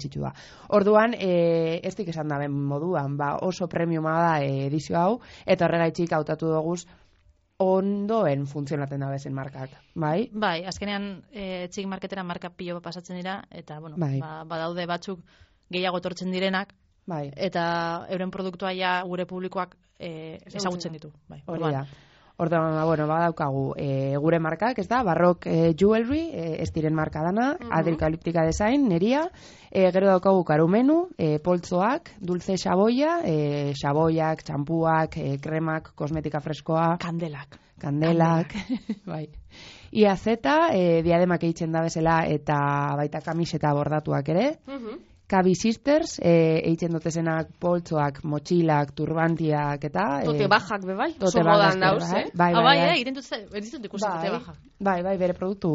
supergarrantzitsua. 0.02 0.32
Orduan, 0.68 1.14
e, 1.14 1.80
ez 1.82 1.94
dik 1.96 2.08
esan 2.08 2.28
daben 2.28 2.52
moduan, 2.52 3.16
ba, 3.16 3.36
oso 3.40 3.68
premiuma 3.68 4.18
da 4.20 4.42
e, 4.42 4.66
edizio 4.66 4.98
hau, 4.98 5.20
eta 5.46 5.66
horregaitxik 5.66 6.12
hautatu 6.12 6.48
doguz 6.48 6.86
ondoen 7.62 8.46
funtzionaten 8.46 9.00
da 9.00 9.10
bezen 9.10 9.34
markak, 9.34 9.70
bai? 9.94 10.28
Bai, 10.32 10.64
azkenean 10.66 11.22
eh, 11.30 11.68
txik 11.70 11.86
marketera 11.86 12.24
marka 12.24 12.50
pilo 12.50 12.80
pasatzen 12.80 13.16
dira, 13.16 13.44
eta, 13.50 13.78
bueno, 13.78 13.96
Bai. 13.98 14.18
ba, 14.20 14.42
badaude 14.44 14.86
batzuk 14.86 15.20
gehiago 15.70 15.98
etortzen 15.98 16.32
direnak, 16.32 16.74
Bai, 17.06 17.30
eta 17.36 18.06
euren 18.10 18.30
produktua 18.30 18.72
ja 18.74 19.02
gure 19.06 19.26
publikoak 19.26 19.76
eh, 19.98 20.40
ezagutzen 20.46 20.92
ditu. 20.92 21.12
Bai, 21.28 21.42
hori 21.46 21.70
da. 21.70 21.86
Orduan, 22.42 22.74
ba, 22.74 22.84
bueno, 22.88 23.06
badaukagu 23.06 23.64
e, 23.78 24.16
gure 24.18 24.38
markak, 24.42 24.78
ez 24.82 24.88
da, 24.90 25.02
Barrock 25.06 25.46
e, 25.46 25.74
Jewelry, 25.78 26.22
e, 26.34 26.46
ez 26.64 26.72
diren 26.74 26.94
marka 26.98 27.22
dana, 27.22 27.52
Mhm. 27.60 27.70
Adrikaliptika 27.78 28.42
Design, 28.48 28.88
neria, 28.90 29.28
e, 29.70 29.84
gero 29.94 30.08
daukagu 30.10 30.42
karumenu, 30.44 31.08
e, 31.18 31.38
poltzoak, 31.38 32.10
dulce 32.20 32.56
xaboia, 32.58 33.20
e, 33.24 33.72
xaboiak, 33.78 34.42
txampuak, 34.42 35.16
e, 35.22 35.38
kremak, 35.38 35.92
kosmetika 35.94 36.40
freskoa, 36.40 36.96
Kandelak. 36.98 37.58
kandelak, 37.82 38.52
bai. 39.06 39.28
Ia 39.92 40.16
zeta, 40.16 40.70
e, 40.72 41.02
diademak 41.02 41.42
eitzen 41.44 41.72
da 41.72 41.82
bezala 41.82 42.24
eta 42.26 42.58
baita 42.96 43.20
kamiseta 43.20 43.72
bordatuak 43.74 44.28
ere. 44.28 44.58
Mhm. 44.66 44.98
Kabi 45.32 45.54
Sisters, 45.56 46.18
e, 46.20 46.32
eitzen 46.68 46.92
dotezenak 46.92 47.54
poltzoak, 47.62 48.18
motxilak, 48.28 48.90
turbantiak 48.98 49.86
eta... 49.88 50.04
e, 50.20 50.26
Tote 50.28 50.48
bajak 50.52 50.84
be 50.84 50.96
bai, 50.98 51.08
tote 51.16 51.40
bajak, 51.46 51.78
dauz, 51.80 52.04
bai. 52.10 52.20
eh? 52.20 52.28
Bai, 52.36 52.50
ah, 52.52 52.60
bai, 52.60 52.64
bai, 52.66 52.76
bai. 52.82 52.92
egiten 52.98 53.16
dut, 53.16 53.30
egiten 53.40 53.80
dut 53.80 53.88
ikusten 53.88 54.12
dute 54.18 54.34
baja. 54.36 54.54
Bai, 54.90 54.98
bai, 55.08 55.16
bere 55.22 55.32
produktu 55.38 55.72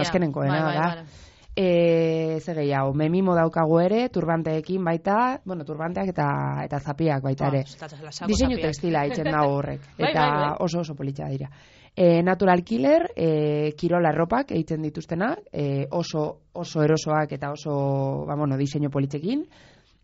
azkenenkoena 0.00 0.62
Bai, 0.64 0.74
bai, 0.80 0.88
bai. 0.96 1.22
E, 1.54 2.40
ze 2.42 2.50
gehiago, 2.56 2.94
memimo 2.98 3.36
daukagu 3.36 3.76
ere, 3.78 4.08
turbanteekin 4.10 4.82
baita, 4.88 5.18
bueno, 5.46 5.62
turbanteak 5.68 6.08
eta 6.10 6.26
eta 6.64 6.80
zapiak 6.82 7.22
baita 7.22 7.46
ere. 7.52 7.60
Ba, 7.78 7.86
da, 7.92 8.10
sako 8.10 8.26
Diseinu 8.32 8.56
textila 8.58 9.04
itzen 9.06 9.28
dago 9.30 9.60
horrek. 9.60 9.84
Bai, 10.00 10.08
Eta 10.10 10.24
bai, 10.24 10.40
bai. 10.48 10.56
oso 10.66 10.80
oso 10.82 10.96
politxa 10.98 11.28
dira. 11.30 11.52
E, 11.96 12.22
natural 12.22 12.64
Killer, 12.64 13.12
e, 13.14 13.72
kirola 13.78 14.10
erropak 14.10 14.50
egiten 14.50 14.82
dituztenak, 14.82 15.44
e, 15.52 15.86
oso, 15.92 16.40
oso 16.52 16.82
erosoak 16.82 17.32
eta 17.32 17.52
oso, 17.52 18.24
ba, 18.26 18.34
bueno, 18.34 18.56
diseinu 18.58 18.90
politxekin. 18.90 19.46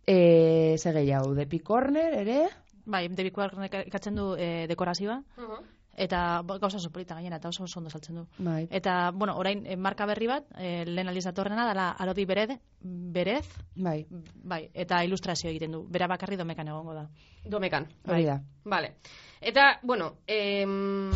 E, 0.07 0.77
ze 0.79 0.93
gehiago, 0.93 1.35
Depi 1.35 1.59
Corner 1.61 2.15
ere, 2.15 2.47
Bai, 2.91 3.09
debikoak 3.09 3.53
ikatzen 3.87 4.15
du 4.17 4.35
eh, 4.39 4.67
dekorazioa, 4.67 5.21
Mhm. 5.37 5.59
eta 6.01 6.41
bo- 6.43 6.59
gauza 6.59 6.79
oso 6.79 6.91
polita 6.91 7.15
gainera, 7.15 7.37
eta 7.37 7.49
oso 7.49 7.65
oso 7.65 7.79
ondo 7.79 7.91
saltzen 7.91 8.17
du. 8.17 8.27
bai, 8.39 8.67
Eta, 8.71 9.11
bueno, 9.15 9.37
orain, 9.37 9.63
marka 9.79 10.07
berri 10.07 10.27
bat, 10.27 10.45
eh, 10.59 10.85
lehen 10.87 11.09
aldiz 11.09 11.25
datorrena, 11.25 11.67
dala 11.67 11.91
Arodi 11.91 12.25
Bered, 12.25 12.59
Berez, 12.81 13.47
bai, 13.77 14.07
bai, 14.43 14.71
eta 14.75 15.05
ilustrazio 15.05 15.51
egiten 15.51 15.73
du. 15.73 15.87
Bera 15.89 16.07
bakarri 16.09 16.37
domekan 16.37 16.69
egongo 16.69 16.95
da. 16.95 17.09
Domekan. 17.45 17.87
hori 18.09 18.25
da. 18.25 18.41
Vale. 18.65 18.95
Eta, 19.41 19.79
bueno, 19.83 20.15
em, 20.27 21.11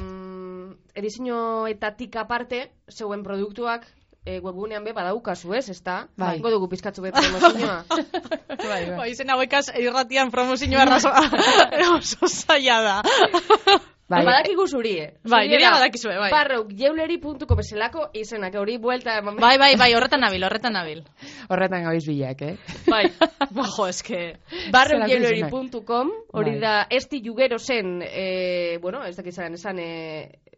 edizioetatik 0.94 2.16
aparte, 2.16 2.70
zeuen 2.90 3.22
produktuak 3.22 3.86
e, 4.24 4.38
webgunean 4.40 4.84
be 4.84 4.92
badaukazu, 4.96 5.54
ez, 5.54 5.68
ezta? 5.70 6.06
Bai. 6.16 6.36
Ingo 6.38 6.50
dugu 6.50 6.68
pizkatzu 6.72 7.02
be 7.04 7.12
promozioa. 7.12 7.84
bai, 8.70 8.82
Ba, 8.96 9.06
izen 9.10 9.30
hauekaz 9.30 9.68
irratian 9.78 10.30
promozio 10.32 10.80
arrazo 10.80 11.12
oso 11.98 12.28
zaila 12.28 12.80
da. 12.82 13.02
Bai, 14.04 14.18
Badakigu 14.26 14.66
zuri, 14.68 14.90
eh? 15.00 15.06
Bai, 15.24 15.46
nire 15.48 15.62
da 15.64 15.70
badakizue, 15.78 16.12
bai. 16.20 16.26
barrockjewelry.com 16.30 17.56
bezalako 17.56 18.02
izenak, 18.20 18.52
hori 18.60 18.74
buelta 18.78 19.14
eman 19.16 19.38
Bai, 19.40 19.54
bai, 19.58 19.70
bai, 19.80 19.88
horretan 19.96 20.20
nabil, 20.20 20.44
horretan 20.44 20.76
nabil. 20.76 21.00
horretan 21.48 21.86
gabiz 21.88 22.04
bilak, 22.10 22.42
eh? 22.44 22.58
Bai. 22.84 23.06
Ba, 23.56 23.64
jo, 23.64 23.86
eske... 23.88 24.20
barrockjewelry.com 24.76 26.12
hori 26.36 26.52
Bai. 26.58 26.60
da 26.60 26.74
esti 26.92 27.22
jugero 27.24 27.58
zen, 27.58 28.02
e, 28.04 28.76
bueno, 28.82 29.00
ez 29.08 29.16
dakizan 29.16 29.56
esan 29.56 29.80
e, 29.80 29.88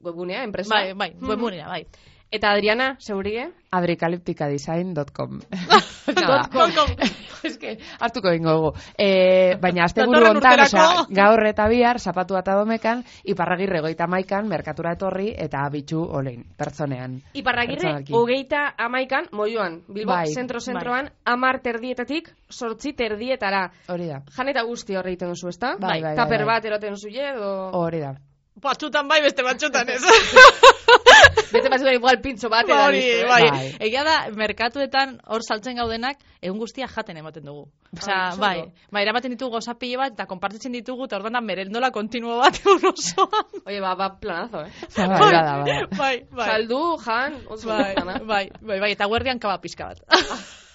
webgunea, 0.07 0.45
enpresa. 0.45 0.75
Bai, 0.75 0.93
bai, 0.95 1.11
Mhm. 1.15 1.29
webmunera, 1.29 1.69
bai. 1.69 1.87
Eta 2.29 2.51
Adriana, 2.51 2.97
zeurie? 2.99 3.53
adrikaliptikadesign.com 3.71 4.95
Dot 4.95 5.11
com. 5.13 6.87
Ez 7.47 7.59
que, 7.59 7.79
hartuko 8.01 8.33
ingo 8.35 8.51
dugu. 8.51 8.71
E, 8.99 9.55
baina 9.63 9.87
Datorren 9.87 10.33
hontan, 10.33 10.59
urterako. 10.59 10.67
osea, 10.67 11.05
gaur 11.15 11.47
eta 11.47 11.69
bihar, 11.71 12.01
zapatu 12.01 12.37
eta 12.37 12.57
domekan, 12.59 13.05
iparragirre 13.25 13.81
goita 13.81 14.09
maikan, 14.11 14.49
merkatura 14.49 14.95
etorri, 14.97 15.29
eta 15.39 15.63
bitxu 15.71 16.01
olein, 16.03 16.43
pertsonean. 16.59 17.21
Iparragirre, 17.35 17.95
hogeita 18.11 18.75
amaikan, 18.79 19.29
moioan, 19.33 19.83
Bilbo, 19.89 20.13
Bai. 20.13 20.27
zentro-zentroan, 20.35 21.11
amar 21.25 21.61
terdietatik, 21.63 22.33
sortzi 22.51 22.93
terdietara. 22.95 23.71
Hori 23.89 24.07
da. 24.11 24.23
Jan 24.37 24.49
eta 24.49 24.63
guzti 24.67 24.97
horre 24.97 25.11
egiten 25.15 25.29
duzu, 25.29 25.49
ezta? 25.49 25.77
Bai, 25.79 26.01
bai, 26.03 26.17
Taper 26.17 26.39
bai, 26.43 26.47
bai. 26.47 26.55
bat 26.57 26.65
eroten 26.65 26.97
zu 26.97 27.09
edo... 27.09 27.71
Hori 27.73 28.01
da. 28.01 28.17
Batxutan 28.57 29.09
bai, 29.09 29.21
beste 29.21 29.45
batxutan 29.45 29.89
ez. 29.93 30.01
Beste 31.53 31.69
batzutan 31.71 31.95
igual 31.95 32.19
pintxo 32.25 32.49
bat, 32.51 32.67
listo, 32.67 33.21
eh? 33.21 33.27
bai. 33.29 33.43
Bai. 33.53 33.67
Egia 33.87 34.03
da, 34.07 34.15
merkatuetan 34.35 35.17
hor 35.33 35.45
saltzen 35.45 35.77
gaudenak, 35.79 36.19
egun 36.41 36.59
guztia 36.63 36.89
jaten 36.91 37.21
ematen 37.21 37.45
dugu. 37.47 37.67
Osea, 37.93 38.33
oso 38.33 38.43
bai, 38.43 38.65
bai, 38.91 39.05
eramaten 39.05 39.37
ditugu 39.37 39.59
gauza 39.59 39.77
pilo 39.79 40.01
bat, 40.01 40.17
eta 40.17 40.27
konpartitzen 40.31 40.75
ditugu, 40.75 41.07
eta 41.07 41.21
orduan 41.21 41.39
da 41.39 41.45
merendola 41.45 41.93
kontinuo 41.95 42.41
bat 42.41 42.59
egun 42.63 42.91
osoan. 42.93 43.63
Oye, 43.65 43.81
ba, 43.85 43.95
ba, 43.99 44.11
planazo, 44.21 44.65
eh? 44.67 44.73
Bai, 44.97 45.09
bada, 45.15 45.57
bada. 45.63 45.81
Bai, 45.97 46.15
bai. 46.31 46.51
Saldu, 46.53 46.85
jan, 47.05 47.41
oso 47.47 47.73
Bai, 47.73 47.93
bai, 48.25 48.47
bai, 48.61 48.79
bai, 48.81 48.95
eta 48.97 49.11
guardian 49.11 49.43
kaba 49.43 49.61
pizka 49.61 49.93
bat. 49.93 50.07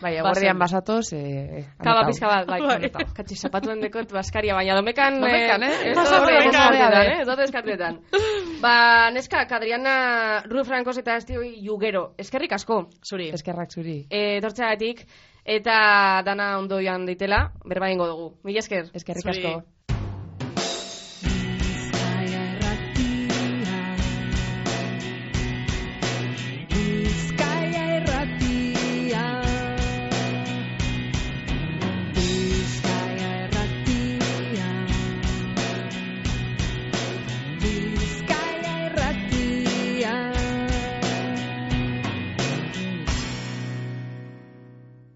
Bai, 0.00 0.16
eguerdian 0.18 0.58
basatoz, 0.58 1.12
eh, 1.14 1.64
Kaba 1.78 2.00
anotau. 2.00 2.08
pizka 2.10 2.26
bat, 2.26 2.46
bai, 2.48 2.60
Bai. 2.60 2.74
anotau. 2.76 3.14
Katxi, 3.14 3.36
zapatuen 3.36 3.80
dekot 3.80 4.10
baskaria, 4.12 4.54
baina 4.54 4.74
domekan... 4.74 5.20
Domekan, 5.20 5.62
eh? 5.62 5.90
Ez 5.90 5.94
domekan. 5.96 6.48
eskatretan, 6.48 6.96
eh? 7.02 7.20
Ez 7.22 7.38
eskatretan. 7.46 8.00
Ba, 8.60 9.10
neska, 9.14 9.46
Adriana 9.56 10.42
Ru 10.44 10.64
Francos 10.64 10.98
eta 10.98 11.16
Estioi 11.16 11.54
Jugero, 11.64 12.14
eskerrik 12.18 12.52
asko, 12.52 12.88
Zuri. 13.04 13.30
Eskerrak 13.32 13.70
zuri. 13.70 14.06
e, 14.10 14.40
dortzeagatik, 14.40 15.06
eta 15.44 16.22
dana 16.26 16.58
ondo 16.58 16.80
joan 16.82 17.06
ditela, 17.06 17.52
berba 17.64 17.90
ingo 17.90 18.06
dugu. 18.06 18.28
Mila 18.44 18.58
esker. 18.58 18.90
Eskerrik 18.92 19.22
Zuri. 19.22 19.46
asko. 19.46 19.75